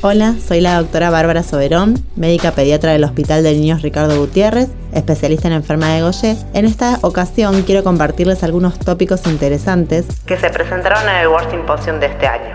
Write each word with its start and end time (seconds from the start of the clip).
Hola, 0.00 0.36
soy 0.46 0.60
la 0.60 0.80
doctora 0.80 1.10
Bárbara 1.10 1.42
Soberón, 1.42 1.96
médica 2.14 2.52
pediatra 2.52 2.92
del 2.92 3.02
Hospital 3.02 3.42
de 3.42 3.52
Niños 3.54 3.82
Ricardo 3.82 4.16
Gutiérrez, 4.16 4.68
especialista 4.92 5.48
en 5.48 5.54
enfermedad 5.54 5.96
de 5.96 6.02
Gaucher. 6.02 6.36
En 6.54 6.66
esta 6.66 7.00
ocasión 7.02 7.62
quiero 7.62 7.82
compartirles 7.82 8.44
algunos 8.44 8.78
tópicos 8.78 9.26
interesantes 9.26 10.06
que 10.24 10.36
se 10.36 10.50
presentaron 10.50 11.08
en 11.08 11.16
el 11.16 11.26
World 11.26 11.50
Symposium 11.50 11.98
de 11.98 12.06
este 12.06 12.28
año. 12.28 12.54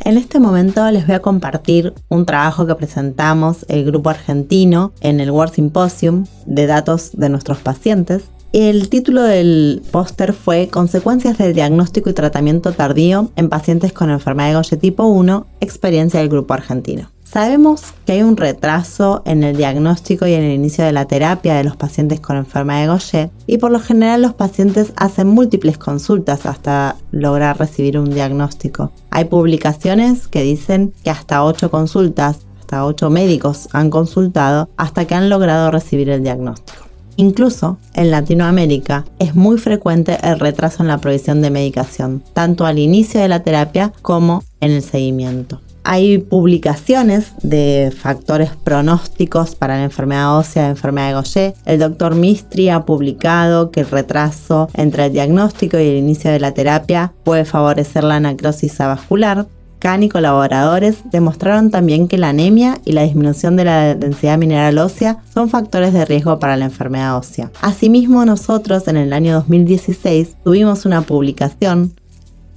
En 0.00 0.18
este 0.18 0.40
momento 0.40 0.90
les 0.90 1.06
voy 1.06 1.14
a 1.14 1.22
compartir 1.22 1.94
un 2.08 2.26
trabajo 2.26 2.66
que 2.66 2.74
presentamos 2.74 3.64
el 3.68 3.84
grupo 3.84 4.10
argentino 4.10 4.92
en 5.02 5.20
el 5.20 5.30
World 5.30 5.54
Symposium 5.54 6.26
de 6.44 6.66
datos 6.66 7.12
de 7.12 7.28
nuestros 7.28 7.58
pacientes 7.58 8.24
el 8.56 8.88
título 8.88 9.22
del 9.22 9.82
póster 9.90 10.32
fue 10.32 10.68
Consecuencias 10.68 11.36
del 11.36 11.52
diagnóstico 11.52 12.08
y 12.08 12.14
tratamiento 12.14 12.72
tardío 12.72 13.30
en 13.36 13.50
pacientes 13.50 13.92
con 13.92 14.08
enfermedad 14.08 14.48
de 14.48 14.54
Gaucher 14.54 14.78
tipo 14.78 15.04
1, 15.04 15.46
experiencia 15.60 16.20
del 16.20 16.30
grupo 16.30 16.54
argentino. 16.54 17.10
Sabemos 17.22 17.82
que 18.06 18.12
hay 18.12 18.22
un 18.22 18.38
retraso 18.38 19.20
en 19.26 19.44
el 19.44 19.58
diagnóstico 19.58 20.26
y 20.26 20.32
en 20.32 20.42
el 20.42 20.52
inicio 20.52 20.86
de 20.86 20.92
la 20.92 21.04
terapia 21.04 21.54
de 21.54 21.64
los 21.64 21.76
pacientes 21.76 22.20
con 22.20 22.38
enfermedad 22.38 22.80
de 22.80 22.86
Gaucher 22.86 23.30
y 23.46 23.58
por 23.58 23.72
lo 23.72 23.78
general 23.78 24.22
los 24.22 24.32
pacientes 24.32 24.94
hacen 24.96 25.26
múltiples 25.26 25.76
consultas 25.76 26.46
hasta 26.46 26.96
lograr 27.10 27.58
recibir 27.58 27.98
un 27.98 28.08
diagnóstico. 28.08 28.90
Hay 29.10 29.26
publicaciones 29.26 30.28
que 30.28 30.42
dicen 30.42 30.94
que 31.04 31.10
hasta 31.10 31.44
8 31.44 31.70
consultas, 31.70 32.38
hasta 32.60 32.86
8 32.86 33.10
médicos 33.10 33.68
han 33.74 33.90
consultado 33.90 34.70
hasta 34.78 35.04
que 35.04 35.14
han 35.14 35.28
logrado 35.28 35.70
recibir 35.70 36.08
el 36.08 36.22
diagnóstico. 36.22 36.85
Incluso 37.16 37.78
en 37.94 38.10
Latinoamérica 38.10 39.04
es 39.18 39.34
muy 39.34 39.58
frecuente 39.58 40.18
el 40.22 40.38
retraso 40.38 40.82
en 40.82 40.88
la 40.88 40.98
provisión 40.98 41.40
de 41.42 41.50
medicación, 41.50 42.22
tanto 42.34 42.66
al 42.66 42.78
inicio 42.78 43.20
de 43.20 43.28
la 43.28 43.42
terapia 43.42 43.92
como 44.02 44.44
en 44.60 44.72
el 44.72 44.82
seguimiento. 44.82 45.60
Hay 45.88 46.18
publicaciones 46.18 47.30
de 47.44 47.94
factores 47.96 48.50
pronósticos 48.56 49.54
para 49.54 49.76
la 49.76 49.84
enfermedad 49.84 50.36
ósea 50.36 50.68
enfermedad 50.68 51.06
de 51.06 51.12
Gaucher. 51.12 51.54
El 51.64 51.78
doctor 51.78 52.16
Mistri 52.16 52.70
ha 52.70 52.84
publicado 52.84 53.70
que 53.70 53.80
el 53.80 53.88
retraso 53.88 54.68
entre 54.74 55.06
el 55.06 55.12
diagnóstico 55.12 55.78
y 55.78 55.86
el 55.86 55.96
inicio 55.96 56.32
de 56.32 56.40
la 56.40 56.54
terapia 56.54 57.12
puede 57.22 57.44
favorecer 57.44 58.02
la 58.02 58.18
necrosis 58.18 58.80
avascular. 58.80 59.46
Y 59.86 60.08
colaboradores 60.08 60.96
demostraron 61.12 61.70
también 61.70 62.08
que 62.08 62.18
la 62.18 62.30
anemia 62.30 62.80
y 62.84 62.90
la 62.90 63.04
disminución 63.04 63.54
de 63.54 63.64
la 63.64 63.94
densidad 63.94 64.36
mineral 64.36 64.78
ósea 64.78 65.18
son 65.32 65.48
factores 65.48 65.92
de 65.92 66.04
riesgo 66.04 66.40
para 66.40 66.56
la 66.56 66.64
enfermedad 66.64 67.16
ósea. 67.16 67.52
Asimismo, 67.60 68.24
nosotros 68.24 68.88
en 68.88 68.96
el 68.96 69.12
año 69.12 69.32
2016 69.34 70.38
tuvimos 70.42 70.86
una 70.86 71.02
publicación 71.02 71.92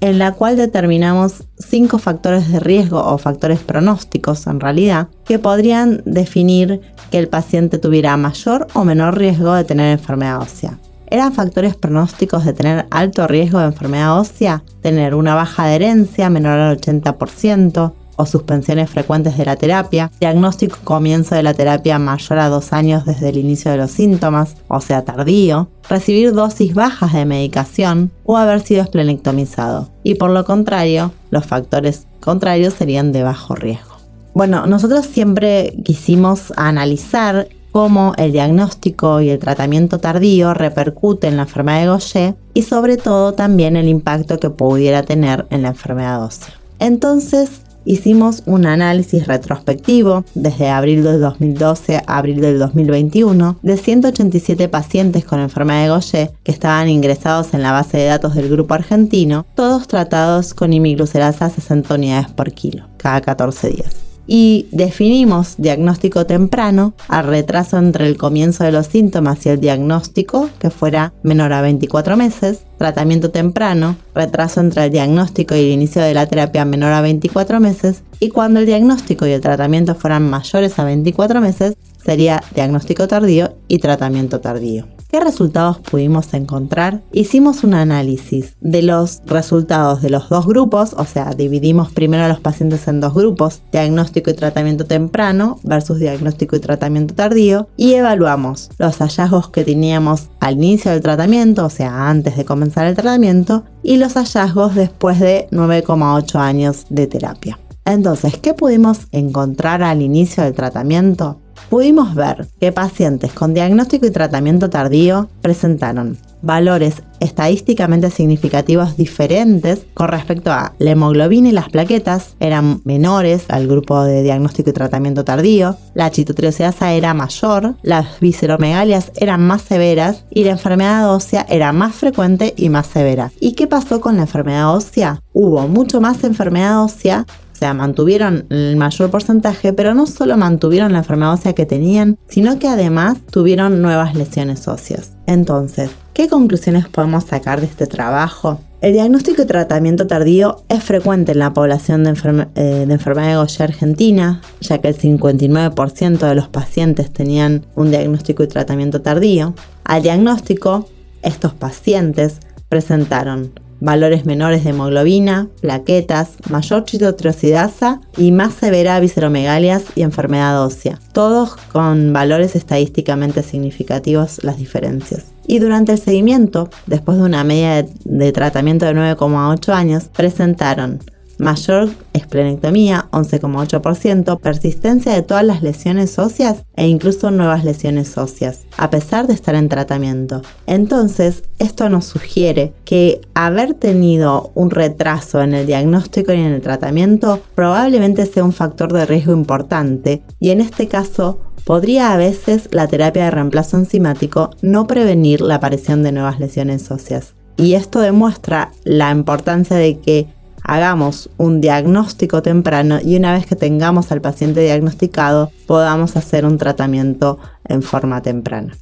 en 0.01 0.17
la 0.17 0.31
cual 0.31 0.57
determinamos 0.57 1.43
cinco 1.59 1.99
factores 1.99 2.51
de 2.51 2.59
riesgo 2.59 2.97
o 2.97 3.19
factores 3.19 3.59
pronósticos 3.59 4.47
en 4.47 4.59
realidad 4.59 5.09
que 5.23 5.37
podrían 5.37 6.01
definir 6.05 6.81
que 7.11 7.19
el 7.19 7.27
paciente 7.27 7.77
tuviera 7.77 8.17
mayor 8.17 8.65
o 8.73 8.83
menor 8.85 9.19
riesgo 9.19 9.53
de 9.53 9.65
tener 9.65 9.91
enfermedad 9.91 10.41
ósea 10.41 10.79
eran 11.09 11.33
factores 11.33 11.75
pronósticos 11.75 12.45
de 12.45 12.53
tener 12.53 12.85
alto 12.91 13.27
riesgo 13.27 13.59
de 13.59 13.65
enfermedad 13.65 14.19
ósea, 14.19 14.63
tener 14.81 15.15
una 15.15 15.35
baja 15.35 15.65
adherencia 15.65 16.29
menor 16.29 16.59
al 16.59 16.79
80% 16.79 17.93
o 18.19 18.25
suspensiones 18.25 18.89
frecuentes 18.89 19.37
de 19.37 19.45
la 19.45 19.55
terapia, 19.55 20.11
diagnóstico 20.19 20.77
comienzo 20.83 21.35
de 21.35 21.43
la 21.43 21.53
terapia 21.53 21.97
mayor 21.99 22.39
a 22.39 22.49
dos 22.49 22.73
años 22.73 23.05
desde 23.05 23.29
el 23.29 23.37
inicio 23.37 23.71
de 23.71 23.77
los 23.77 23.91
síntomas, 23.91 24.57
o 24.67 24.81
sea 24.81 25.05
tardío, 25.05 25.69
recibir 25.89 26.33
dosis 26.33 26.73
bajas 26.73 27.13
de 27.13 27.23
medicación 27.23 28.11
o 28.25 28.35
haber 28.35 28.59
sido 28.59 28.81
esplenectomizado. 28.81 29.89
Y 30.03 30.15
por 30.15 30.31
lo 30.31 30.43
contrario, 30.43 31.13
los 31.31 31.45
factores 31.45 32.07
contrarios 32.19 32.73
serían 32.73 33.13
de 33.13 33.23
bajo 33.23 33.55
riesgo. 33.55 33.95
Bueno, 34.33 34.65
nosotros 34.67 35.05
siempre 35.05 35.73
quisimos 35.85 36.51
analizar 36.57 37.47
cómo 37.71 38.13
el 38.17 38.31
diagnóstico 38.31 39.21
y 39.21 39.29
el 39.29 39.39
tratamiento 39.39 39.99
tardío 39.99 40.53
repercute 40.53 41.27
en 41.27 41.37
la 41.37 41.43
enfermedad 41.43 41.79
de 41.81 41.85
Gaucher 41.85 42.35
y 42.53 42.63
sobre 42.63 42.97
todo 42.97 43.33
también 43.33 43.75
el 43.75 43.87
impacto 43.87 44.39
que 44.39 44.49
pudiera 44.49 45.03
tener 45.03 45.45
en 45.49 45.63
la 45.63 45.69
enfermedad 45.69 46.23
ósea. 46.23 46.53
Entonces 46.79 47.61
hicimos 47.85 48.43
un 48.45 48.65
análisis 48.65 49.25
retrospectivo 49.27 50.23
desde 50.35 50.69
abril 50.69 51.03
del 51.03 51.21
2012 51.21 51.97
a 51.97 52.17
abril 52.17 52.41
del 52.41 52.59
2021 52.59 53.57
de 53.61 53.77
187 53.77 54.67
pacientes 54.69 55.25
con 55.25 55.39
enfermedad 55.39 55.83
de 55.83 55.87
Gaucher 55.87 56.31
que 56.43 56.51
estaban 56.51 56.89
ingresados 56.89 57.53
en 57.53 57.63
la 57.63 57.71
base 57.71 57.97
de 57.97 58.05
datos 58.05 58.35
del 58.35 58.49
grupo 58.49 58.73
argentino, 58.73 59.45
todos 59.55 59.87
tratados 59.87 60.53
con 60.53 60.73
imiglucerasa 60.73 61.45
a 61.45 61.49
60 61.49 61.95
unidades 61.95 62.29
por 62.29 62.51
kilo 62.51 62.85
cada 62.97 63.21
14 63.21 63.69
días 63.69 64.08
y 64.27 64.67
definimos 64.71 65.55
diagnóstico 65.57 66.25
temprano 66.25 66.93
al 67.07 67.25
retraso 67.25 67.77
entre 67.77 68.07
el 68.07 68.17
comienzo 68.17 68.63
de 68.63 68.71
los 68.71 68.87
síntomas 68.87 69.45
y 69.45 69.49
el 69.49 69.59
diagnóstico, 69.59 70.49
que 70.59 70.69
fuera 70.69 71.13
menor 71.23 71.53
a 71.53 71.61
24 71.61 72.15
meses, 72.17 72.61
tratamiento 72.77 73.31
temprano, 73.31 73.95
retraso 74.13 74.61
entre 74.61 74.85
el 74.85 74.91
diagnóstico 74.91 75.55
y 75.55 75.59
el 75.59 75.71
inicio 75.71 76.01
de 76.01 76.13
la 76.13 76.27
terapia 76.27 76.65
menor 76.65 76.93
a 76.93 77.01
24 77.01 77.59
meses, 77.59 78.03
y 78.19 78.29
cuando 78.29 78.59
el 78.59 78.65
diagnóstico 78.65 79.25
y 79.25 79.31
el 79.31 79.41
tratamiento 79.41 79.95
fueran 79.95 80.29
mayores 80.29 80.77
a 80.77 80.83
24 80.83 81.41
meses, 81.41 81.75
sería 82.03 82.43
diagnóstico 82.53 83.07
tardío 83.07 83.55
y 83.67 83.79
tratamiento 83.79 84.39
tardío. 84.39 84.98
¿Qué 85.11 85.19
resultados 85.19 85.79
pudimos 85.79 86.31
encontrar? 86.35 87.01
Hicimos 87.11 87.63
un 87.63 87.73
análisis 87.73 88.55
de 88.61 88.83
los 88.83 89.23
resultados 89.25 90.03
de 90.03 90.11
los 90.11 90.29
dos 90.29 90.45
grupos, 90.45 90.93
o 90.95 91.03
sea, 91.03 91.31
dividimos 91.31 91.91
primero 91.91 92.25
a 92.25 92.27
los 92.27 92.39
pacientes 92.39 92.87
en 92.87 92.99
dos 92.99 93.15
grupos, 93.15 93.63
diagnóstico 93.71 94.29
y 94.29 94.35
tratamiento 94.35 94.85
temprano 94.85 95.59
versus 95.63 95.97
diagnóstico 95.97 96.55
y 96.55 96.59
tratamiento 96.59 97.15
tardío, 97.15 97.69
y 97.75 97.95
evaluamos 97.95 98.69
los 98.77 98.97
hallazgos 98.99 99.49
que 99.49 99.65
teníamos 99.65 100.29
al 100.41 100.57
inicio 100.57 100.91
del 100.91 101.01
tratamiento, 101.01 101.65
o 101.65 101.71
sea, 101.71 102.07
antes 102.07 102.37
de 102.37 102.45
comenzar 102.45 102.85
el 102.85 102.93
tratamiento, 102.93 103.63
y 103.81 103.97
los 103.97 104.13
hallazgos 104.13 104.75
después 104.75 105.19
de 105.19 105.47
9,8 105.49 106.35
años 106.35 106.85
de 106.91 107.07
terapia. 107.07 107.57
Entonces, 107.83 108.37
¿qué 108.37 108.53
pudimos 108.53 109.07
encontrar 109.11 109.81
al 109.81 110.03
inicio 110.03 110.43
del 110.43 110.53
tratamiento? 110.53 111.39
Pudimos 111.69 112.15
ver 112.15 112.47
que 112.59 112.71
pacientes 112.71 113.33
con 113.33 113.53
diagnóstico 113.53 114.05
y 114.05 114.11
tratamiento 114.11 114.69
tardío 114.69 115.29
presentaron 115.41 116.17
valores 116.41 117.03
estadísticamente 117.19 118.09
significativos 118.09 118.95
diferentes 118.95 119.85
con 119.93 120.07
respecto 120.07 120.51
a 120.51 120.73
la 120.79 120.91
hemoglobina 120.91 121.49
y 121.49 121.51
las 121.51 121.69
plaquetas 121.69 122.35
eran 122.39 122.81
menores 122.85 123.45
al 123.49 123.67
grupo 123.67 124.03
de 124.03 124.23
diagnóstico 124.23 124.69
y 124.69 124.73
tratamiento 124.73 125.25
tardío, 125.25 125.75
la 125.93 126.11
chitotriosidasa 126.11 126.93
era 126.93 127.13
mayor, 127.13 127.75
las 127.81 128.19
visceromegalias 128.19 129.11
eran 129.17 129.41
más 129.41 129.63
severas 129.63 130.23
y 130.29 130.45
la 130.45 130.51
enfermedad 130.51 131.13
ósea 131.13 131.45
era 131.49 131.73
más 131.73 131.95
frecuente 131.95 132.53
y 132.55 132.69
más 132.69 132.87
severa. 132.87 133.31
¿Y 133.39 133.53
qué 133.53 133.67
pasó 133.67 133.99
con 133.99 134.15
la 134.15 134.23
enfermedad 134.23 134.73
ósea? 134.73 135.21
Hubo 135.33 135.67
mucho 135.67 135.99
más 135.99 136.23
enfermedad 136.23 136.83
ósea 136.83 137.25
sea, 137.59 137.73
mantuvieron 137.73 138.45
el 138.49 138.77
mayor 138.77 139.11
porcentaje, 139.11 139.73
pero 139.73 139.93
no 139.93 140.07
solo 140.07 140.37
mantuvieron 140.37 140.93
la 140.93 140.99
enfermedad 140.99 141.33
ósea 141.33 141.53
que 141.53 141.65
tenían, 141.65 142.17
sino 142.27 142.57
que 142.57 142.67
además 142.67 143.17
tuvieron 143.29 143.81
nuevas 143.81 144.15
lesiones 144.15 144.67
óseas. 144.67 145.11
Entonces, 145.27 145.91
¿qué 146.13 146.29
conclusiones 146.29 146.87
podemos 146.87 147.25
sacar 147.25 147.59
de 147.59 147.67
este 147.67 147.85
trabajo? 147.85 148.61
El 148.81 148.93
diagnóstico 148.93 149.41
y 149.41 149.45
tratamiento 149.45 150.07
tardío 150.07 150.63
es 150.69 150.81
frecuente 150.83 151.33
en 151.33 151.39
la 151.39 151.53
población 151.53 152.05
de, 152.05 152.11
eh, 152.55 152.85
de 152.87 152.93
enfermedad 152.93 153.27
de 153.27 153.33
Gaucher 153.33 153.69
argentina, 153.69 154.41
ya 154.61 154.77
que 154.77 154.87
el 154.87 154.97
59% 154.97 156.27
de 156.27 156.35
los 156.35 156.47
pacientes 156.47 157.11
tenían 157.11 157.65
un 157.75 157.91
diagnóstico 157.91 158.41
y 158.41 158.47
tratamiento 158.47 159.01
tardío. 159.01 159.53
Al 159.83 160.01
diagnóstico, 160.01 160.87
estos 161.23 161.53
pacientes 161.53 162.39
presentaron 162.69 163.51
valores 163.79 164.25
menores 164.25 164.63
de 164.63 164.71
hemoglobina, 164.71 165.47
plaquetas, 165.61 166.31
mayor 166.49 166.83
chitotriosidasa 166.85 168.01
y 168.17 168.31
más 168.31 168.53
severa 168.53 168.99
visceromegalias 168.99 169.83
y 169.95 170.01
enfermedad 170.01 170.63
ósea, 170.63 170.99
todos 171.13 171.55
con 171.71 172.13
valores 172.13 172.55
estadísticamente 172.55 173.43
significativos 173.43 174.43
las 174.43 174.57
diferencias. 174.57 175.25
Y 175.47 175.59
durante 175.59 175.91
el 175.93 175.99
seguimiento, 175.99 176.69
después 176.85 177.17
de 177.17 177.23
una 177.23 177.43
media 177.43 177.81
de, 177.81 177.89
de 178.05 178.31
tratamiento 178.31 178.85
de 178.85 178.93
9,8 178.93 179.73
años, 179.73 180.03
presentaron 180.15 180.99
mayor 181.39 181.89
esplenectomía 182.13 183.07
11,8%, 183.11 184.39
persistencia 184.39 185.13
de 185.13 185.21
todas 185.21 185.43
las 185.43 185.63
lesiones 185.63 186.19
óseas 186.19 186.65
e 186.75 186.87
incluso 186.87 187.31
nuevas 187.31 187.63
lesiones 187.63 188.17
óseas, 188.17 188.65
a 188.77 188.89
pesar 188.89 189.25
de 189.25 189.33
estar 189.33 189.55
en 189.55 189.69
tratamiento. 189.69 190.41
Entonces, 190.67 191.43
esto 191.57 191.89
nos 191.89 192.05
sugiere 192.05 192.73
que 192.85 193.21
haber 193.33 193.73
tenido 193.73 194.51
un 194.53 194.69
retraso 194.69 195.41
en 195.41 195.53
el 195.53 195.65
diagnóstico 195.65 196.33
y 196.33 196.37
en 196.37 196.53
el 196.53 196.61
tratamiento 196.61 197.39
probablemente 197.55 198.25
sea 198.25 198.43
un 198.43 198.53
factor 198.53 198.91
de 198.93 199.05
riesgo 199.05 199.33
importante 199.33 200.21
y 200.39 200.49
en 200.51 200.61
este 200.61 200.87
caso 200.87 201.39
podría 201.63 202.13
a 202.13 202.17
veces 202.17 202.67
la 202.71 202.87
terapia 202.87 203.25
de 203.25 203.31
reemplazo 203.31 203.77
enzimático 203.77 204.51
no 204.61 204.87
prevenir 204.87 205.41
la 205.41 205.55
aparición 205.55 206.03
de 206.03 206.11
nuevas 206.11 206.39
lesiones 206.39 206.89
óseas. 206.91 207.35
Y 207.57 207.73
esto 207.73 207.99
demuestra 207.99 208.71
la 208.85 209.11
importancia 209.11 209.75
de 209.75 209.99
que 209.99 210.27
hagamos 210.63 211.29
un 211.37 211.61
diagnóstico 211.61 212.41
temprano 212.41 212.99
y 213.03 213.15
una 213.15 213.33
vez 213.33 213.45
que 213.45 213.55
tengamos 213.55 214.11
al 214.11 214.21
paciente 214.21 214.61
diagnosticado 214.61 215.51
podamos 215.67 216.15
hacer 216.15 216.45
un 216.45 216.57
tratamiento 216.57 217.39
en 217.67 217.81
forma 217.81 218.21
temprana. 218.21 218.73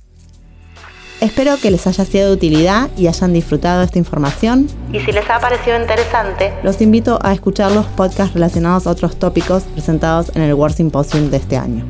Espero 1.20 1.58
que 1.58 1.72
les 1.72 1.88
haya 1.88 2.06
sido 2.06 2.28
de 2.28 2.34
utilidad 2.34 2.92
y 2.96 3.08
hayan 3.08 3.34
disfrutado 3.34 3.80
de 3.80 3.86
esta 3.86 3.98
información. 3.98 4.68
Y 4.94 5.00
si 5.00 5.12
les 5.12 5.28
ha 5.30 5.40
parecido 5.40 5.80
interesante, 5.80 6.54
los 6.64 6.80
invito 6.80 7.18
a 7.24 7.34
escuchar 7.34 7.72
los 7.72 7.88
podcasts 7.88 8.36
relacionados 8.36 8.86
a 8.86 8.92
otros 8.92 9.18
tópicos 9.18 9.64
presentados 9.64 10.32
en 10.36 10.44
el 10.44 10.54
World 10.54 10.76
Symposium 10.76 11.32
de 11.32 11.38
este 11.38 11.58
año. 11.58 11.86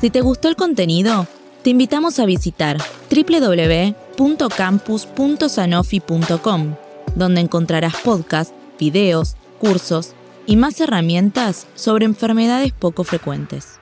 Si 0.00 0.08
te 0.08 0.22
gustó 0.22 0.48
el 0.48 0.56
contenido, 0.56 1.26
te 1.62 1.68
invitamos 1.68 2.18
a 2.18 2.24
visitar 2.24 2.78
www.campus.sanofi.com, 4.20 6.74
donde 7.14 7.40
encontrarás 7.40 7.94
podcasts, 8.04 8.52
videos, 8.78 9.36
cursos 9.58 10.12
y 10.46 10.56
más 10.56 10.78
herramientas 10.80 11.66
sobre 11.74 12.04
enfermedades 12.04 12.72
poco 12.72 13.04
frecuentes. 13.04 13.79